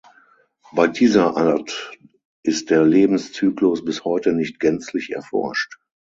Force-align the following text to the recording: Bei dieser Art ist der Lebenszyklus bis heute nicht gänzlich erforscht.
Bei 0.71 0.87
dieser 0.87 1.37
Art 1.37 1.91
ist 2.41 2.71
der 2.71 2.83
Lebenszyklus 2.83 3.85
bis 3.85 4.03
heute 4.03 4.33
nicht 4.33 4.59
gänzlich 4.59 5.11
erforscht. 5.11 5.77